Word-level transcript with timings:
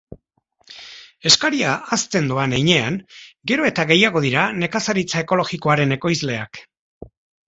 Eskaria 1.29 1.73
hazten 1.97 2.31
doan 2.31 2.55
heinean, 2.59 2.97
gero 3.51 3.67
eta 3.71 3.85
gehiago 3.91 4.23
dira 4.23 4.47
nekazaritza 4.63 5.21
ekologikoaren 5.27 5.97
ekoizleak. 5.97 6.63